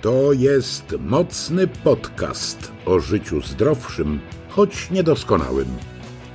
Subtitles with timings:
[0.00, 5.68] To jest mocny podcast o życiu zdrowszym, choć niedoskonałym.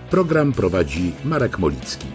[0.10, 2.08] Program prowadzi Marek Molicki.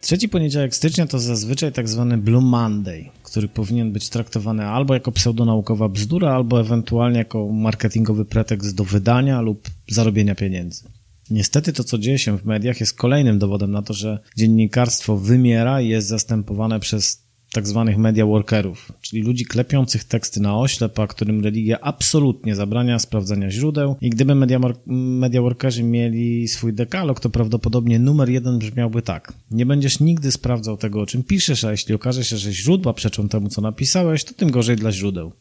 [0.00, 5.12] Trzeci poniedziałek stycznia to zazwyczaj tak zwany Blue Monday, który powinien być traktowany albo jako
[5.12, 10.84] pseudonaukowa bzdura, albo ewentualnie jako marketingowy pretekst do wydania lub zarobienia pieniędzy.
[11.30, 15.80] Niestety to, co dzieje się w mediach, jest kolejnym dowodem na to, że dziennikarstwo wymiera
[15.80, 21.06] i jest zastępowane przez tak zwanych media workerów, czyli ludzi klepiących teksty na oślep, a
[21.06, 23.96] którym religia absolutnie zabrania sprawdzania źródeł.
[24.00, 29.32] I gdyby media, media workerzy mieli swój dekalog, to prawdopodobnie numer jeden brzmiałby tak.
[29.50, 33.28] Nie będziesz nigdy sprawdzał tego, o czym piszesz, a jeśli okaże się, że źródła przeczą
[33.28, 35.32] temu, co napisałeś, to tym gorzej dla źródeł.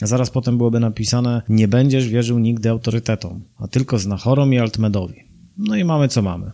[0.00, 5.24] A zaraz potem byłoby napisane, nie będziesz wierzył nigdy autorytetom, a tylko znachorom i altmedowi.
[5.58, 6.52] No i mamy co mamy.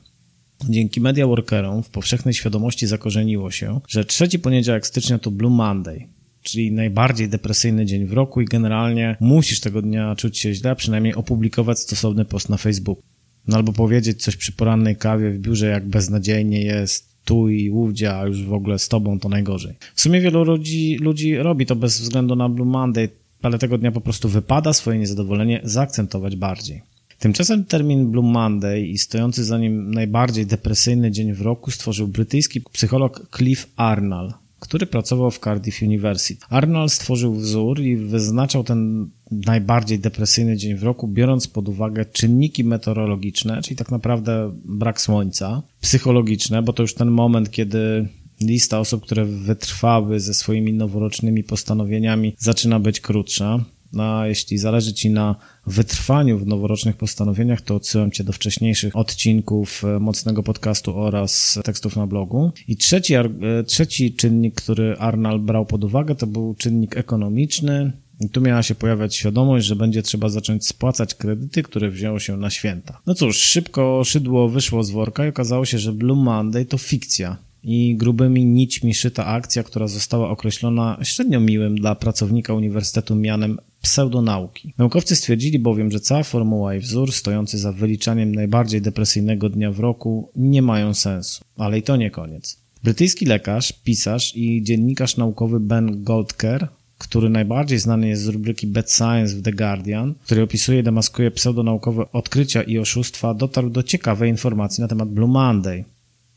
[0.69, 6.07] Dzięki media workerom w powszechnej świadomości zakorzeniło się, że trzeci poniedziałek stycznia to Blue Monday,
[6.43, 11.15] czyli najbardziej depresyjny dzień w roku i generalnie musisz tego dnia czuć się źle, przynajmniej
[11.15, 13.03] opublikować stosowny post na Facebooku.
[13.49, 18.17] No albo powiedzieć coś przy porannej kawie w biurze, jak beznadziejnie jest tu i ówdzie,
[18.17, 19.75] a już w ogóle z tobą to najgorzej.
[19.95, 23.09] W sumie wielu ludzi, ludzi robi to bez względu na Blue Monday,
[23.43, 26.92] ale tego dnia po prostu wypada swoje niezadowolenie zaakcentować bardziej.
[27.23, 32.61] Tymczasem termin Blue Monday i stojący za nim najbardziej depresyjny dzień w roku stworzył brytyjski
[32.73, 36.47] psycholog Cliff Arnall, który pracował w Cardiff University.
[36.49, 42.65] Arnall stworzył wzór i wyznaczał ten najbardziej depresyjny dzień w roku, biorąc pod uwagę czynniki
[42.65, 48.09] meteorologiczne, czyli tak naprawdę brak słońca, psychologiczne, bo to już ten moment, kiedy
[48.41, 53.65] lista osób, które wytrwały ze swoimi noworocznymi postanowieniami zaczyna być krótsza.
[53.93, 55.37] No, a jeśli zależy Ci na
[55.67, 61.97] wytrwaniu w noworocznych postanowieniach, to odsyłam Cię do wcześniejszych odcinków e, mocnego podcastu oraz tekstów
[61.97, 62.53] na blogu.
[62.69, 63.29] I trzeci, e,
[63.67, 67.93] trzeci czynnik, który Arnal brał pod uwagę, to był czynnik ekonomiczny.
[68.21, 72.37] I tu miała się pojawiać świadomość, że będzie trzeba zacząć spłacać kredyty, które wzięło się
[72.37, 73.01] na święta.
[73.07, 77.37] No cóż, szybko szydło wyszło z worka i okazało się, że Blue Monday to fikcja
[77.63, 84.75] i grubymi nićmi szyta akcja, która została określona średnio miłym dla pracownika uniwersytetu mianem pseudonauki.
[84.79, 89.81] Naukowcy stwierdzili bowiem, że cała formuła i wzór stojący za wyliczaniem najbardziej depresyjnego dnia w
[89.81, 91.45] roku nie mają sensu.
[91.57, 92.59] Ale i to nie koniec.
[92.85, 96.69] Brytyjski lekarz, pisarz i dziennikarz naukowy Ben Goldker
[97.03, 101.31] który najbardziej znany jest z rubryki Bad Science w The Guardian, który opisuje i demaskuje
[101.31, 105.85] pseudonaukowe odkrycia i oszustwa, dotarł do ciekawej informacji na temat Blue Monday.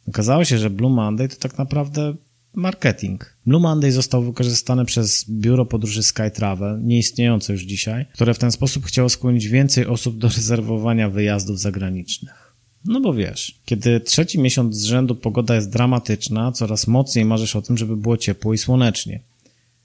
[0.07, 2.13] Okazało się, że Blue Monday to tak naprawdę
[2.55, 3.35] marketing.
[3.45, 8.85] Blue Monday został wykorzystany przez biuro podróży SkyTravel, nieistniejące już dzisiaj, które w ten sposób
[8.85, 12.55] chciało skłonić więcej osób do rezerwowania wyjazdów zagranicznych.
[12.85, 17.61] No bo wiesz, kiedy trzeci miesiąc z rzędu pogoda jest dramatyczna, coraz mocniej marzysz o
[17.61, 19.19] tym, żeby było ciepło i słonecznie.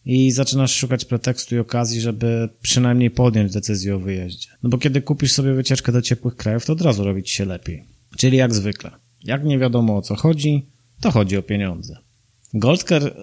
[0.05, 4.49] I zaczynasz szukać pretekstu i okazji, żeby przynajmniej podjąć decyzję o wyjeździe.
[4.63, 7.45] No bo kiedy kupisz sobie wycieczkę do ciepłych krajów, to od razu robi ci się
[7.45, 7.85] lepiej.
[8.17, 8.91] Czyli jak zwykle.
[9.25, 10.67] Jak nie wiadomo o co chodzi,
[11.01, 11.97] to chodzi o pieniądze.
[12.55, 13.15] Goldker,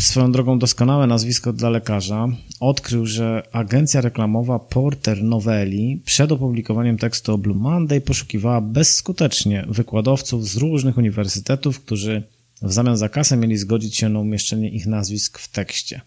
[0.00, 2.28] swoją drogą doskonałe nazwisko dla lekarza,
[2.60, 10.48] odkrył, że agencja reklamowa Porter Novelli przed opublikowaniem tekstu o Blue Monday poszukiwała bezskutecznie wykładowców
[10.48, 12.22] z różnych uniwersytetów, którzy
[12.62, 16.00] w zamian za kasę mieli zgodzić się na umieszczenie ich nazwisk w tekście.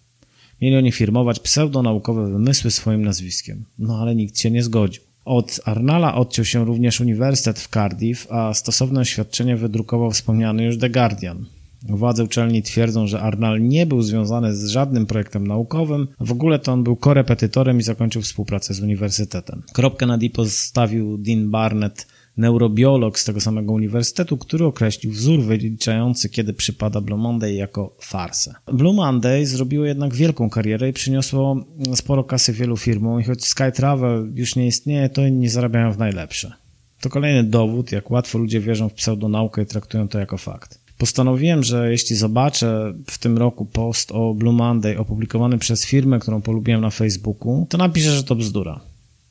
[0.62, 3.66] Mieli oni firmować pseudonaukowe wymysły swoim nazwiskiem.
[3.80, 5.04] No ale nikt się nie zgodził.
[5.26, 10.90] Od Arnala odciął się również Uniwersytet w Cardiff, a stosowne oświadczenie wydrukował wspomniany już The
[10.90, 11.46] Guardian.
[11.90, 16.08] Władze uczelni twierdzą, że Arnal nie był związany z żadnym projektem naukowym.
[16.20, 19.64] W ogóle to on był korepetytorem i zakończył współpracę z uniwersytetem.
[19.74, 22.08] Kropkę nad i postawił Dean Barnett,
[22.38, 28.54] neurobiolog z tego samego uniwersytetu, który określił wzór wyliczający, kiedy przypada Blue Monday jako farsę.
[28.74, 31.66] Blue Monday zrobiło jednak wielką karierę i przyniosło
[31.96, 35.98] sporo kasy wielu firmom i choć Sky Travel już nie istnieje, to inni zarabiają w
[35.98, 36.54] najlepsze.
[37.02, 40.83] To kolejny dowód, jak łatwo ludzie wierzą w pseudonaukę i traktują to jako fakt.
[41.04, 46.42] Postanowiłem, że jeśli zobaczę w tym roku post o Blue Monday opublikowany przez firmę, którą
[46.42, 48.80] polubiłem na Facebooku, to napiszę, że to bzdura.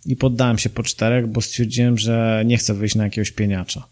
[0.06, 3.86] I poddałem się po czterech, bo stwierdziłem, że nie chcę wyjść na jakiegoś pieniacza.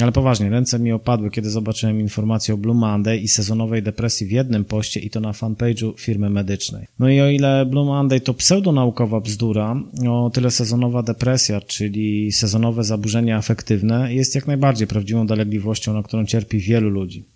[0.00, 4.30] Ale poważnie, ręce mi opadły, kiedy zobaczyłem informację o Blue Monday i sezonowej depresji w
[4.30, 6.86] jednym poście i to na fanpage'u firmy medycznej.
[6.98, 9.76] No i o ile Blue Monday to pseudonaukowa bzdura,
[10.08, 16.26] o tyle sezonowa depresja, czyli sezonowe zaburzenia afektywne jest jak najbardziej prawdziwą dolegliwością, na którą
[16.26, 17.33] cierpi wielu ludzi.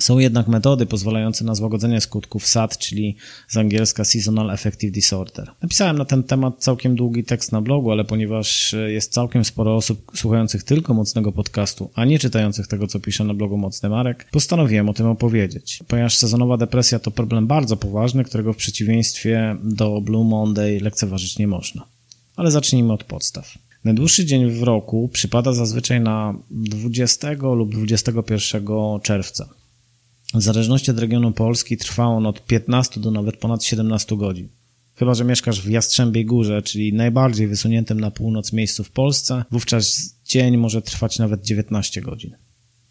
[0.00, 3.16] Są jednak metody pozwalające na złagodzenie skutków SAD, czyli
[3.48, 5.50] z angielska Seasonal Affective Disorder.
[5.62, 10.12] Napisałem na ten temat całkiem długi tekst na blogu, ale ponieważ jest całkiem sporo osób
[10.14, 14.88] słuchających tylko mocnego podcastu, a nie czytających tego, co pisze na blogu Mocny Marek, postanowiłem
[14.88, 15.82] o tym opowiedzieć.
[15.88, 21.46] Ponieważ sezonowa depresja to problem bardzo poważny, którego w przeciwieństwie do Blue Monday lekceważyć nie
[21.46, 21.86] można.
[22.36, 23.58] Ale zacznijmy od podstaw.
[23.84, 28.64] Najdłuższy dzień w roku przypada zazwyczaj na 20 lub 21
[29.02, 29.59] czerwca.
[30.34, 34.48] W zależności od regionu Polski trwa on od 15 do nawet ponad 17 godzin.
[34.94, 40.14] Chyba, że mieszkasz w Jastrzębiej Górze, czyli najbardziej wysuniętym na północ miejscu w Polsce, wówczas
[40.24, 42.36] dzień może trwać nawet 19 godzin.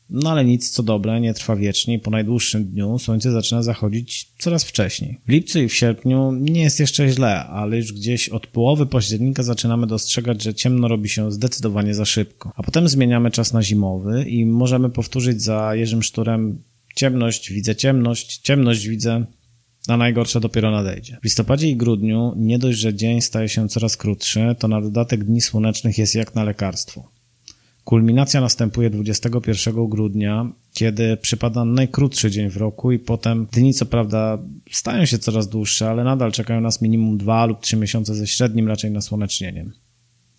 [0.09, 1.99] No ale nic, co dobre, nie trwa wiecznie.
[1.99, 5.17] Po najdłuższym dniu słońce zaczyna zachodzić coraz wcześniej.
[5.27, 9.43] W lipcu i w sierpniu nie jest jeszcze źle, ale już gdzieś od połowy października
[9.43, 12.51] zaczynamy dostrzegać, że ciemno robi się zdecydowanie za szybko.
[12.55, 16.63] A potem zmieniamy czas na zimowy i możemy powtórzyć za Jerzym Szturem
[16.95, 19.25] ciemność, widzę ciemność, ciemność widzę,
[19.87, 21.17] a najgorsze dopiero nadejdzie.
[21.21, 25.23] W listopadzie i grudniu nie dość, że dzień staje się coraz krótszy, to na dodatek
[25.23, 27.11] dni słonecznych jest jak na lekarstwo.
[27.83, 34.39] Kulminacja następuje 21 grudnia, kiedy przypada najkrótszy dzień w roku i potem dni co prawda
[34.71, 38.67] stają się coraz dłuższe, ale nadal czekają nas minimum 2 lub 3 miesiące ze średnim
[38.67, 39.73] raczej nasłonecznieniem.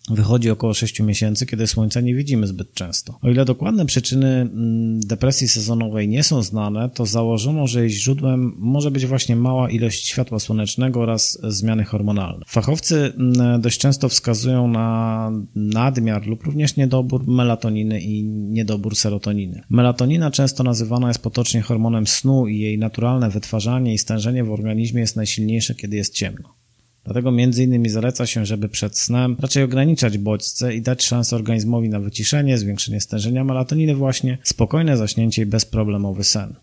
[0.09, 3.19] Wychodzi około 6 miesięcy, kiedy słońca nie widzimy zbyt często.
[3.21, 8.53] O ile dokładne przyczyny mm, depresji sezonowej nie są znane, to założono, że jej źródłem
[8.57, 12.45] może być właśnie mała ilość światła słonecznego oraz zmiany hormonalne.
[12.47, 19.61] Fachowcy mm, dość często wskazują na nadmiar lub również niedobór melatoniny i niedobór serotoniny.
[19.69, 25.01] Melatonina często nazywana jest potocznie hormonem snu i jej naturalne wytwarzanie i stężenie w organizmie
[25.01, 26.60] jest najsilniejsze, kiedy jest ciemno.
[27.03, 31.89] Dlatego między innymi zaleca się, żeby przed snem raczej ograniczać bodźce i dać szansę organizmowi
[31.89, 36.55] na wyciszenie, zwiększenie stężenia melatoniny właśnie, spokojne zaśnięcie i bezproblemowy sen.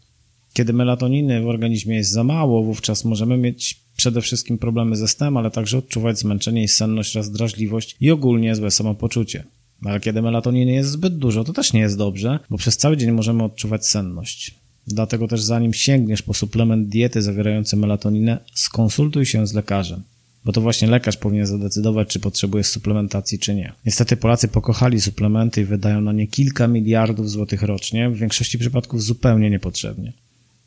[0.53, 5.37] Kiedy melatoniny w organizmie jest za mało, wówczas możemy mieć przede wszystkim problemy ze snem,
[5.37, 9.45] ale także odczuwać zmęczenie i senność oraz drażliwość i ogólnie złe samopoczucie.
[9.85, 13.11] Ale kiedy melatoniny jest zbyt dużo, to też nie jest dobrze, bo przez cały dzień
[13.11, 14.55] możemy odczuwać senność.
[14.87, 20.03] Dlatego też zanim sięgniesz po suplement diety zawierający melatoninę, skonsultuj się z lekarzem
[20.49, 23.73] bo to właśnie lekarz powinien zadecydować, czy potrzebuje suplementacji, czy nie.
[23.87, 29.03] Niestety Polacy pokochali suplementy i wydają na nie kilka miliardów złotych rocznie, w większości przypadków
[29.03, 30.13] zupełnie niepotrzebnie.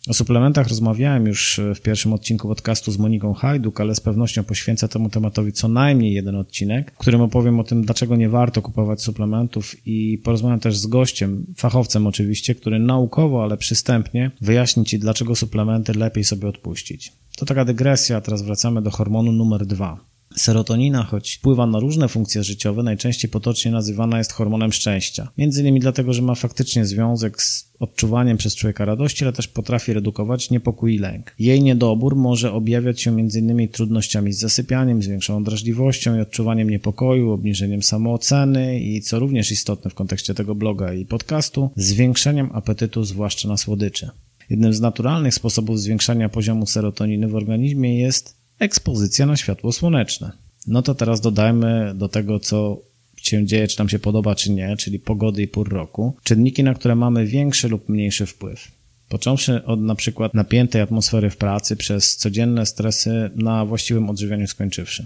[0.07, 4.87] O suplementach rozmawiałem już w pierwszym odcinku podcastu z Moniką Hajduk, ale z pewnością poświęcę
[4.87, 9.01] temu tematowi co najmniej jeden odcinek, w którym opowiem o tym, dlaczego nie warto kupować
[9.01, 15.35] suplementów i porozmawiam też z gościem, fachowcem oczywiście, który naukowo, ale przystępnie wyjaśni Ci, dlaczego
[15.35, 17.20] suplementy lepiej sobie odpuścić.
[17.37, 20.11] To taka dygresja, teraz wracamy do hormonu numer dwa.
[20.35, 25.31] Serotonina, choć wpływa na różne funkcje życiowe, najczęściej potocznie nazywana jest hormonem szczęścia.
[25.37, 29.93] Między innymi dlatego, że ma faktycznie związek z odczuwaniem przez człowieka radości, ale też potrafi
[29.93, 31.35] redukować niepokój i lęk.
[31.39, 37.83] Jej niedobór może objawiać się innymi trudnościami z zasypianiem, zwiększoną drażliwością i odczuwaniem niepokoju, obniżeniem
[37.83, 43.57] samooceny i, co również istotne w kontekście tego bloga i podcastu, zwiększeniem apetytu, zwłaszcza na
[43.57, 44.11] słodycze.
[44.51, 50.31] Jednym z naturalnych sposobów zwiększania poziomu serotoniny w organizmie jest ekspozycja na światło słoneczne.
[50.67, 52.81] No to teraz dodajmy do tego, co
[53.17, 56.73] się dzieje, czy nam się podoba, czy nie, czyli pogody i pór roku, czynniki, na
[56.73, 58.71] które mamy większy lub mniejszy wpływ.
[59.09, 65.05] Począwszy od na przykład napiętej atmosfery w pracy, przez codzienne stresy na właściwym odżywianiu skończywszy.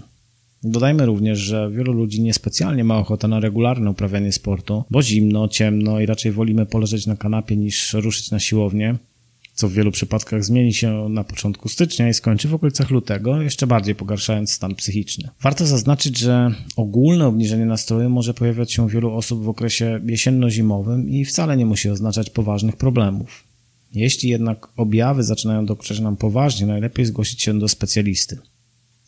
[0.62, 6.00] Dodajmy również, że wielu ludzi niespecjalnie ma ochotę na regularne uprawianie sportu, bo zimno, ciemno
[6.00, 8.96] i raczej wolimy poleżeć na kanapie niż ruszyć na siłownię,
[9.56, 13.66] co w wielu przypadkach zmieni się na początku stycznia i skończy w okolicach lutego, jeszcze
[13.66, 15.28] bardziej pogarszając stan psychiczny.
[15.42, 21.08] Warto zaznaczyć, że ogólne obniżenie nastroju może pojawiać się u wielu osób w okresie jesienno-zimowym
[21.08, 23.44] i wcale nie musi oznaczać poważnych problemów.
[23.92, 28.38] Jeśli jednak objawy zaczynają dokuczać nam poważnie, najlepiej zgłosić się do specjalisty.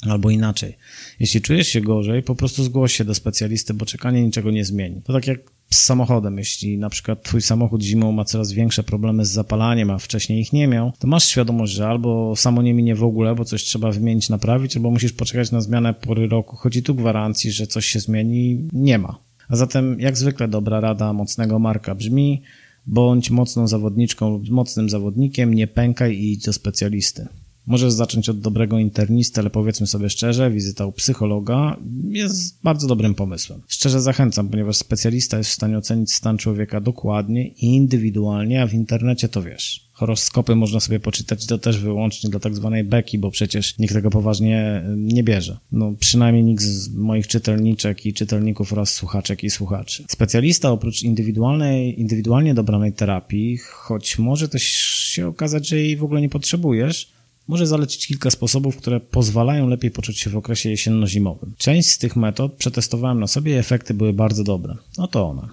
[0.03, 0.77] Albo inaczej.
[1.21, 5.03] Jeśli czujesz się gorzej, po prostu zgłoś się do specjalisty, bo czekanie niczego nie zmieni.
[5.03, 5.39] To tak jak
[5.71, 6.39] z samochodem.
[6.39, 10.53] Jeśli na przykład twój samochód zimą ma coraz większe problemy z zapalaniem, a wcześniej ich
[10.53, 13.91] nie miał, to masz świadomość, że albo samo nie minie w ogóle, bo coś trzeba
[13.91, 17.87] wymienić, naprawić, albo musisz poczekać na zmianę pory roku, choć i tu gwarancji, że coś
[17.87, 19.19] się zmieni, nie ma.
[19.49, 22.43] A zatem, jak zwykle, dobra rada mocnego marka brzmi:
[22.87, 27.29] bądź mocną zawodniczką lub mocnym zawodnikiem, nie pękaj i idź do specjalisty.
[27.69, 31.77] Możesz zacząć od dobrego internisty, ale powiedzmy sobie szczerze, wizyta u psychologa
[32.11, 33.61] jest bardzo dobrym pomysłem.
[33.69, 38.75] Szczerze zachęcam, ponieważ specjalista jest w stanie ocenić stan człowieka dokładnie i indywidualnie, a w
[38.75, 39.89] internecie to wiesz.
[39.93, 44.11] Horoskopy można sobie poczytać, to też wyłącznie dla tak zwanej beki, bo przecież nikt tego
[44.11, 45.59] poważnie nie bierze.
[45.73, 50.05] No, przynajmniej nikt z moich czytelniczek i czytelników oraz słuchaczek i słuchaczy.
[50.09, 56.21] Specjalista oprócz indywidualnej, indywidualnie dobranej terapii, choć może też się okazać, że jej w ogóle
[56.21, 57.18] nie potrzebujesz,
[57.49, 61.53] może zalecić kilka sposobów, które pozwalają lepiej poczuć się w okresie jesienno-zimowym.
[61.59, 64.77] Część z tych metod przetestowałem na sobie i efekty były bardzo dobre.
[64.99, 65.49] Oto one.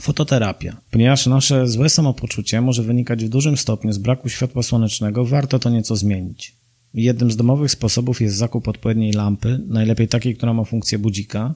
[0.00, 0.76] Fototerapia.
[0.90, 5.70] Ponieważ nasze złe samopoczucie może wynikać w dużym stopniu z braku światła słonecznego, warto to
[5.70, 6.54] nieco zmienić.
[6.94, 11.54] Jednym z domowych sposobów jest zakup odpowiedniej lampy, najlepiej takiej, która ma funkcję budzika.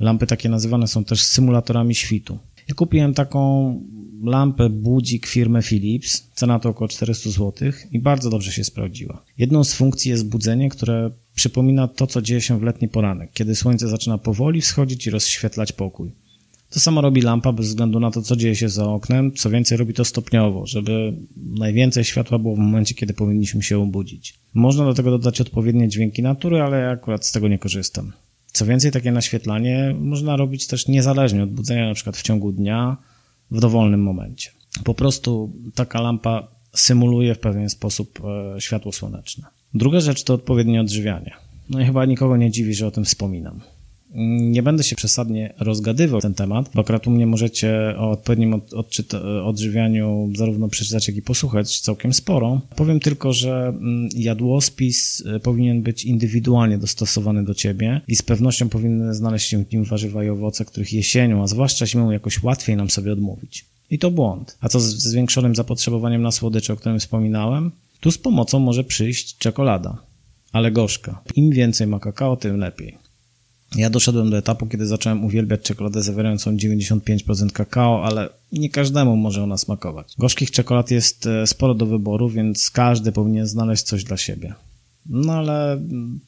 [0.00, 2.38] Lampy takie nazywane są też symulatorami świtu.
[2.68, 3.40] Ja kupiłem taką
[4.22, 7.52] lampę budzik firmy Philips, cena to około 400 zł
[7.92, 9.24] i bardzo dobrze się sprawdziła.
[9.38, 13.54] Jedną z funkcji jest budzenie, które przypomina to, co dzieje się w letni poranek, kiedy
[13.54, 16.12] słońce zaczyna powoli wschodzić i rozświetlać pokój.
[16.70, 19.78] To samo robi lampa bez względu na to, co dzieje się za oknem, co więcej
[19.78, 24.34] robi to stopniowo, żeby najwięcej światła było w momencie, kiedy powinniśmy się obudzić.
[24.54, 28.12] Można do tego dodać odpowiednie dźwięki natury, ale ja akurat z tego nie korzystam.
[28.46, 32.96] Co więcej, takie naświetlanie można robić też niezależnie od budzenia, na przykład w ciągu dnia,
[33.50, 34.50] w dowolnym momencie.
[34.84, 38.20] Po prostu taka lampa symuluje w pewien sposób
[38.56, 39.46] e, światło słoneczne.
[39.74, 41.32] Druga rzecz to odpowiednie odżywianie.
[41.70, 43.60] No i chyba nikogo nie dziwi, że o tym wspominam.
[44.14, 48.60] Nie będę się przesadnie rozgadywał ten temat, bo akurat u mnie możecie o odpowiednim
[49.44, 52.60] odżywianiu zarówno przeczytać, jak i posłuchać całkiem sporo.
[52.76, 58.68] Powiem tylko, że mm, jadłospis e, powinien być indywidualnie dostosowany do ciebie i z pewnością
[58.68, 62.76] powinny znaleźć się w nim warzywa i owoce, których jesienią, a zwłaszcza zimą jakoś łatwiej
[62.76, 63.64] nam sobie odmówić.
[63.90, 64.58] I to błąd.
[64.60, 67.70] A co z zwiększonym zapotrzebowaniem na słodycze, o którym wspominałem?
[68.00, 69.98] Tu z pomocą może przyjść czekolada,
[70.52, 71.22] ale gorzka.
[71.34, 73.05] Im więcej ma kakao, tym lepiej.
[73.74, 79.42] Ja doszedłem do etapu, kiedy zacząłem uwielbiać czekoladę zawierającą 95% kakao, ale nie każdemu może
[79.42, 80.14] ona smakować.
[80.18, 84.54] Gorzkich czekolad jest e, sporo do wyboru, więc każdy powinien znaleźć coś dla siebie.
[85.06, 85.80] No ale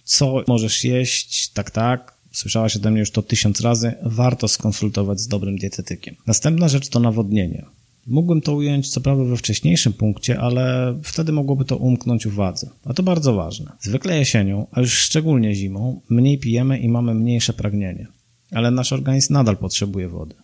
[0.04, 5.28] co możesz jeść, tak, tak, słyszałaś ode mnie już to tysiąc razy, warto skonsultować z
[5.28, 6.14] dobrym dietetykiem.
[6.26, 7.64] Następna rzecz to nawodnienie.
[8.08, 12.70] Mógłbym to ująć co prawda we wcześniejszym punkcie, ale wtedy mogłoby to umknąć uwadze.
[12.84, 13.72] A to bardzo ważne.
[13.80, 18.06] Zwykle jesienią, a już szczególnie zimą, mniej pijemy i mamy mniejsze pragnienie.
[18.50, 20.34] Ale nasz organizm nadal potrzebuje wody.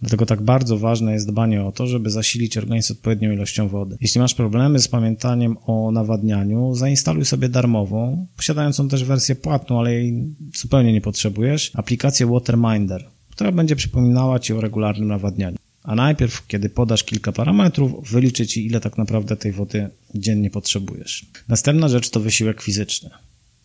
[0.00, 3.96] Dlatego tak bardzo ważne jest dbanie o to, żeby zasilić organizm odpowiednią ilością wody.
[4.00, 9.94] Jeśli masz problemy z pamiętaniem o nawadnianiu, zainstaluj sobie darmową, posiadającą też wersję płatną, ale
[9.94, 15.56] jej zupełnie nie potrzebujesz, aplikację Waterminder, która będzie przypominała Ci o regularnym nawadnianiu.
[15.82, 21.26] A najpierw, kiedy podasz kilka parametrów, wyliczy ci, ile tak naprawdę tej wody dziennie potrzebujesz.
[21.48, 23.10] Następna rzecz to wysiłek fizyczny.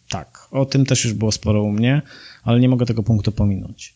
[0.09, 2.01] Tak, o tym też już było sporo u mnie,
[2.43, 3.93] ale nie mogę tego punktu pominąć.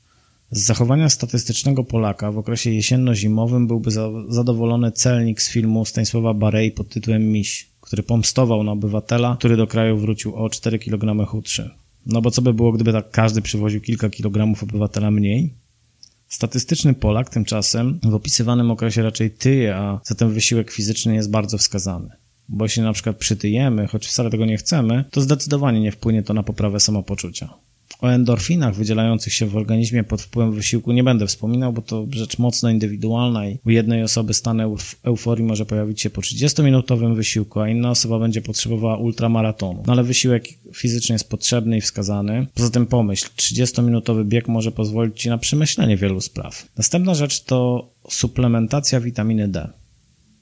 [0.51, 3.91] Z zachowania statystycznego Polaka w okresie jesienno-zimowym byłby
[4.29, 9.67] zadowolony celnik z filmu Stanisława Barei pod tytułem Miś, który pomstował na obywatela, który do
[9.67, 11.69] kraju wrócił o 4 kg chudszy.
[12.05, 15.53] No bo co by było, gdyby tak każdy przywoził kilka kilogramów obywatela mniej?
[16.29, 22.09] Statystyczny Polak tymczasem w opisywanym okresie raczej tyje, a zatem wysiłek fizyczny jest bardzo wskazany.
[22.49, 26.33] Bo jeśli na przykład przytyjemy, choć wcale tego nie chcemy, to zdecydowanie nie wpłynie to
[26.33, 27.53] na poprawę samopoczucia.
[28.01, 32.37] O endorfinach wydzielających się w organizmie pod wpływem wysiłku nie będę wspominał, bo to rzecz
[32.37, 34.61] mocno indywidualna i u jednej osoby stan
[35.03, 39.83] euforii może pojawić się po 30-minutowym wysiłku, a inna osoba będzie potrzebowała ultramaratonu.
[39.87, 42.47] No ale wysiłek fizyczny jest potrzebny i wskazany.
[42.53, 46.67] Poza tym pomyśl, 30-minutowy bieg może pozwolić Ci na przemyślenie wielu spraw.
[46.77, 49.69] Następna rzecz to suplementacja witaminy D.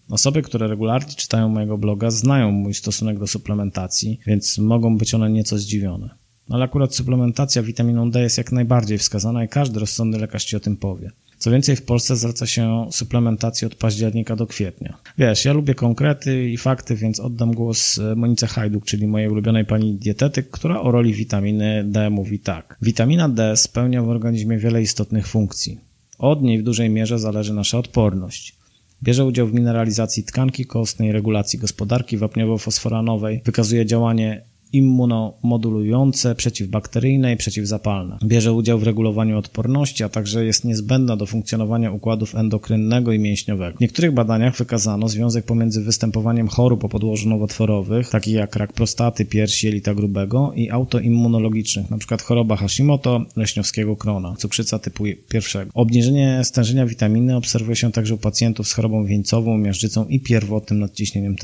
[0.10, 5.30] Osoby, które regularnie czytają mojego bloga, znają mój stosunek do suplementacji, więc mogą być one
[5.30, 6.27] nieco zdziwione.
[6.50, 10.56] No ale akurat suplementacja witaminą D jest jak najbardziej wskazana i każdy rozsądny lekarz ci
[10.56, 11.12] o tym powie.
[11.38, 14.98] Co więcej, w Polsce zwraca się suplementację od października do kwietnia.
[15.18, 19.66] Wiesz, ja lubię konkrety i fakty, więc oddam głos e, Monice Hajduk, czyli mojej ulubionej
[19.66, 22.78] pani dietetyk, która o roli witaminy D mówi tak.
[22.82, 25.80] Witamina D spełnia w organizmie wiele istotnych funkcji.
[26.18, 28.56] Od niej w dużej mierze zależy nasza odporność.
[29.04, 34.42] Bierze udział w mineralizacji tkanki kostnej, regulacji gospodarki wapniowo-fosforanowej, wykazuje działanie
[34.74, 38.18] immunomodulujące, przeciwbakteryjne i przeciwzapalne.
[38.24, 43.78] Bierze udział w regulowaniu odporności, a także jest niezbędna do funkcjonowania układów endokrynnego i mięśniowego.
[43.78, 49.26] W niektórych badaniach wykazano związek pomiędzy występowaniem chorób o podłożu nowotworowych, takich jak rak prostaty,
[49.26, 52.18] piersi, jelita grubego i autoimmunologicznych, np.
[52.24, 55.72] choroba Hashimoto, leśniowskiego krona, cukrzyca typu pierwszego.
[55.74, 61.36] Obniżenie stężenia witaminy obserwuje się także u pacjentów z chorobą wieńcową, miażdżycą i pierwotnym nadciśnieniem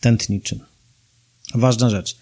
[0.00, 0.58] tętniczym.
[1.54, 2.16] Ważna rzecz.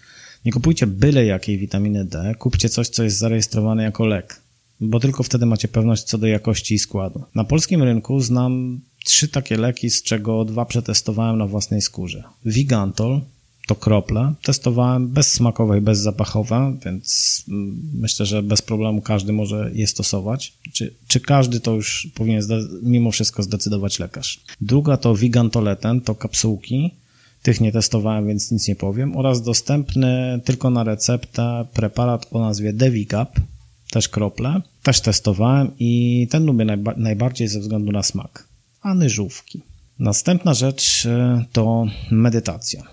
[0.45, 4.41] Nie kupujcie byle jakiej witaminy D, kupcie coś, co jest zarejestrowane jako lek,
[4.79, 7.23] bo tylko wtedy macie pewność co do jakości i składu.
[7.35, 12.23] Na polskim rynku znam trzy takie leki, z czego dwa przetestowałem na własnej skórze.
[12.45, 13.21] Vigantol
[13.67, 14.33] to krople.
[14.43, 20.53] Testowałem bezsmakowe i bezzapachowe, więc mm, myślę, że bez problemu każdy może je stosować.
[20.73, 22.41] Czy, czy każdy to już powinien
[22.83, 24.39] mimo wszystko zdecydować lekarz.
[24.61, 26.91] Druga to Vigantoleten, to kapsułki
[27.45, 29.17] Tych nie testowałem, więc nic nie powiem.
[29.17, 33.39] Oraz dostępny tylko na receptę preparat o nazwie Devicap,
[33.91, 34.61] też krople.
[34.83, 38.47] Też testowałem i ten lubię najba najbardziej ze względu na smak.
[38.81, 39.61] A nyżówki.
[39.99, 42.83] Następna rzecz e, to medytacja.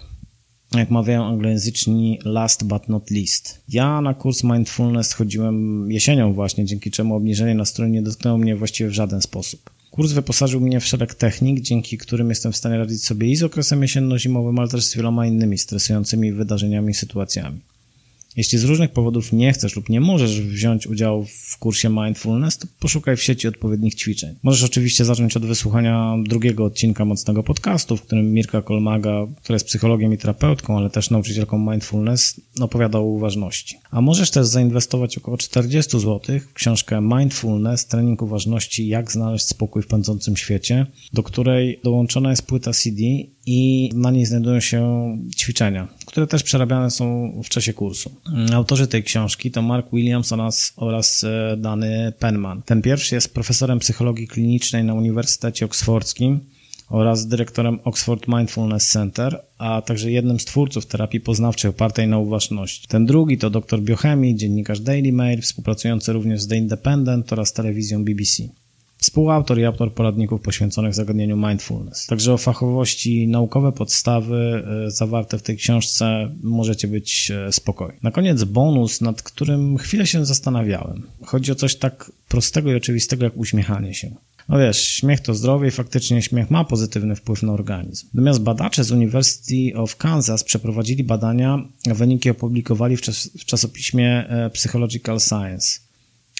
[0.74, 3.62] Jak mawiają anglojęzyczni last but not least.
[3.68, 8.90] Ja na kurs mindfulness chodziłem jesienią właśnie, dzięki czemu obniżenie nastroju nie dotknęło mnie właściwie
[8.90, 9.70] w żaden sposób.
[9.92, 13.42] Kurs wyposażył mnie w szereg technik, dzięki którym jestem w stanie radzić sobie i z
[13.42, 17.60] okresem jesienno-zimowym, ale też z wieloma innymi stresującymi wydarzeniami i sytuacjami.
[18.36, 22.66] Jeśli z różnych powodów nie chcesz lub nie możesz wziąć udziału w kursie Mindfulness, to
[22.80, 24.34] poszukaj w sieci odpowiednich ćwiczeń.
[24.42, 29.66] Możesz oczywiście zacząć od wysłuchania drugiego odcinka mocnego podcastu, w którym Mirka Kolmaga, która jest
[29.66, 33.78] psychologiem i terapeutką, ale też nauczycielką Mindfulness, opowiada o uważności.
[33.90, 39.82] A możesz też zainwestować około 40 zł w książkę Mindfulness, trening uważności, jak znaleźć spokój
[39.82, 43.02] w pędzącym świecie, do której dołączona jest płyta CD
[43.46, 44.82] i na niej znajdują się
[45.36, 48.10] ćwiczenia, które też przerabiane są w czasie kursu.
[48.54, 52.62] Autorzy tej książki to Mark Williams oraz, oraz e, Dany Penman.
[52.62, 56.40] Ten pierwszy jest profesorem psychologii klinicznej na Uniwersytecie Oksfordzkim
[56.88, 62.88] oraz dyrektorem Oxford Mindfulness Center, a także jednym z twórców terapii poznawczej opartej na uważności.
[62.88, 68.04] Ten drugi to doktor biochemii, dziennikarz Daily Mail, współpracujący również z The Independent oraz telewizją
[68.04, 68.42] BBC.
[69.02, 72.06] Współautor i autor poradników poświęconych zagadnieniu mindfulness.
[72.06, 77.98] Także o fachowości naukowe podstawy e, zawarte w tej książce możecie być e, spokojni.
[78.02, 81.02] Na koniec bonus, nad którym chwilę się zastanawiałem.
[81.24, 84.10] Chodzi o coś tak prostego i oczywistego jak uśmiechanie się.
[84.48, 88.06] No wiesz, śmiech to zdrowie i faktycznie śmiech ma pozytywny wpływ na organizm.
[88.14, 94.50] Natomiast badacze z University of Kansas przeprowadzili badania, wyniki opublikowali w, czas, w czasopiśmie e,
[94.50, 95.80] Psychological Science.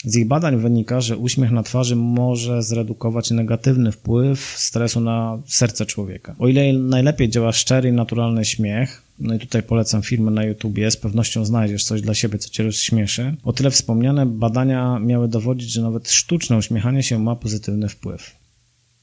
[0.04, 5.86] Z ich badań wynika, że uśmiech na twarzy może zredukować negatywny wpływ stresu na serce
[5.86, 6.34] człowieka.
[6.38, 10.90] O ile najlepiej działa szczery i naturalny śmiech, no i tutaj polecam filmy na YouTubie,
[10.90, 15.72] z pewnością znajdziesz coś dla siebie, co cię rozśmieszy, o tyle wspomniane badania miały dowodzić,
[15.72, 18.41] że nawet sztuczne uśmiechanie się ma pozytywny wpływ.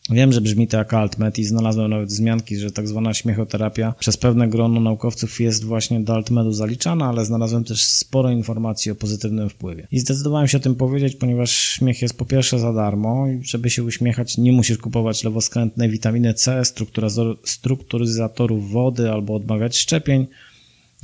[0.09, 4.17] Wiem, że brzmi to jak altmet i znalazłem nawet wzmianki, że tak zwana śmiechoterapia przez
[4.17, 9.49] pewne grono naukowców jest właśnie do altmedu zaliczana, ale znalazłem też sporo informacji o pozytywnym
[9.49, 9.87] wpływie.
[9.91, 13.69] I zdecydowałem się o tym powiedzieć, ponieważ śmiech jest po pierwsze za darmo i żeby
[13.69, 16.61] się uśmiechać nie musisz kupować lewoskrętnej witaminy C,
[17.43, 20.27] strukturyzatorów wody albo odmawiać szczepień,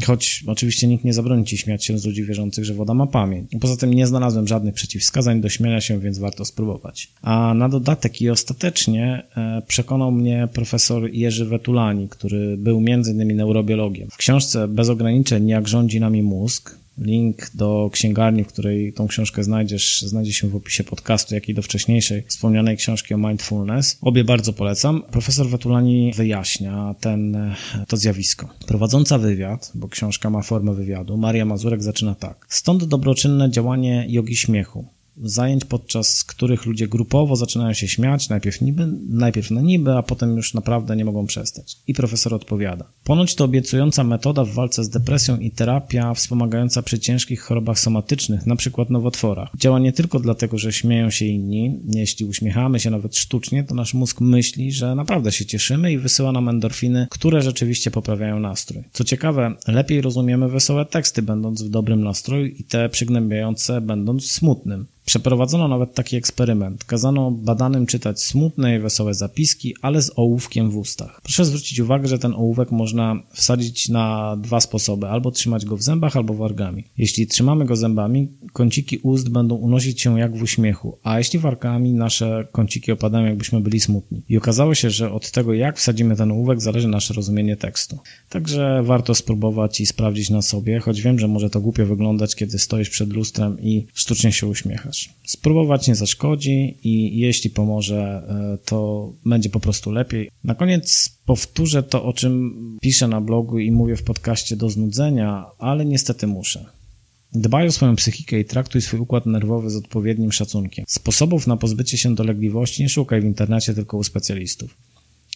[0.03, 3.51] Choć oczywiście nikt nie zabroni ci śmiać się z ludzi wierzących, że woda ma pamięć.
[3.61, 7.11] Poza tym nie znalazłem żadnych przeciwwskazań do śmiania się, więc warto spróbować.
[7.21, 14.09] A na dodatek i ostatecznie e, przekonał mnie profesor Jerzy Wetulani, który był innymi neurobiologiem.
[14.11, 19.43] W książce Bez ograniczeń jak rządzi nami mózg Link do księgarni, w której tą książkę
[19.43, 23.97] znajdziesz, znajdzie się w opisie podcastu, jak i do wcześniejszej wspomnianej książki o mindfulness.
[24.01, 25.03] Obie bardzo polecam.
[25.11, 27.37] Profesor Wetulani wyjaśnia ten,
[27.87, 28.49] to zjawisko.
[28.67, 32.45] Prowadząca wywiad, bo książka ma formę wywiadu, Maria Mazurek zaczyna tak.
[32.49, 34.85] Stąd dobroczynne działanie jogi śmiechu
[35.17, 40.37] zajęć, podczas których ludzie grupowo zaczynają się śmiać, najpierw niby, najpierw na niby, a potem
[40.37, 41.77] już naprawdę nie mogą przestać.
[41.87, 42.85] I profesor odpowiada.
[43.03, 48.41] Ponoć to obiecująca metoda w walce z depresją i terapia wspomagająca przy ciężkich chorobach somatycznych,
[48.47, 48.85] np.
[48.89, 49.49] nowotworach.
[49.57, 51.79] Działa nie tylko dlatego, że śmieją się inni.
[51.85, 56.31] Jeśli uśmiechamy się nawet sztucznie, to nasz mózg myśli, że naprawdę się cieszymy i wysyła
[56.31, 58.83] nam endorfiny, które rzeczywiście poprawiają nastrój.
[58.93, 64.85] Co ciekawe, lepiej rozumiemy wesołe teksty, będąc w dobrym nastroju i te przygnębiające, będąc smutnym.
[65.05, 66.83] Przeprowadzono nawet taki eksperyment.
[66.83, 71.21] Kazano badanym czytać smutne i wesołe zapiski, ale z ołówkiem w ustach.
[71.23, 75.07] Proszę zwrócić uwagę, że ten ołówek można wsadzić na dwa sposoby.
[75.07, 76.83] Albo trzymać go w zębach, albo wargami.
[76.97, 81.93] Jeśli trzymamy go zębami, kąciki ust będą unosić się jak w uśmiechu, a jeśli wargami,
[81.93, 84.21] nasze kąciki opadają jakbyśmy byli smutni.
[84.29, 87.99] I okazało się, że od tego jak wsadzimy ten ołówek zależy nasze rozumienie tekstu.
[88.29, 92.59] Także warto spróbować i sprawdzić na sobie, choć wiem, że może to głupio wyglądać, kiedy
[92.59, 94.94] stoisz przed lustrem i sztucznie się uśmiechasz.
[95.25, 100.29] Spróbować nie zaszkodzi i jeśli pomoże, e, to będzie po prostu lepiej.
[100.43, 105.45] Na koniec powtórzę to, o czym piszę na blogu i mówię w podcaście do znudzenia,
[105.59, 106.65] ale niestety muszę.
[107.33, 110.85] Dbaj o swoją psychikę i traktuj swój układ nerwowy z odpowiednim szacunkiem.
[110.87, 114.77] Sposobów na pozbycie się dolegliwości nie szukaj w internecie, tylko u specjalistów.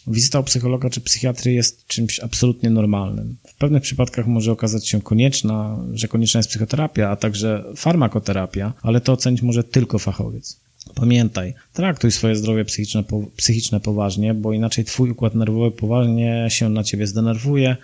[0.07, 3.37] Wizyta u psychologa czy psychiatry jest czymś absolutnie normalnym.
[3.47, 9.01] W pewnych przypadkach może okazać się konieczna, że konieczna jest psychoterapia, a także farmakoterapia, ale
[9.01, 10.59] to ocenić może tylko fachowiec.
[10.95, 13.03] Pamiętaj, traktuj swoje zdrowie psychiczne,
[13.35, 17.77] psychiczne poważnie, bo inaczej twój układ nerwowy poważnie się na ciebie zdenerwuje,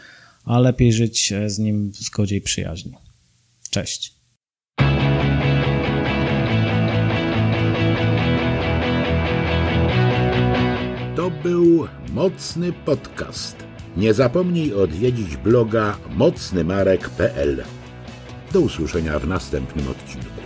[0.46, 2.94] a lepiej żyć z nim w zgodzie i przyjaźni.
[3.70, 4.16] Cześć.
[11.16, 13.56] To był mocny podcast
[13.98, 17.64] Nie zapomnij odwiedzić bloga mocnymarek.pl.
[18.52, 20.45] Do usłyszenia w następnym odcinku.